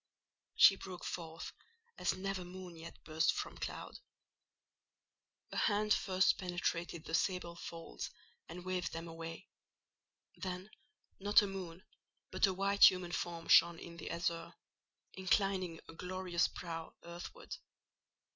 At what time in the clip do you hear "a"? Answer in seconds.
5.51-5.57, 11.43-11.45, 12.47-12.53, 15.87-15.93